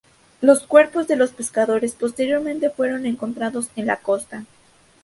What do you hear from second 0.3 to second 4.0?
Los cuerpos de los pescadores posteriormente fueron encontrados en la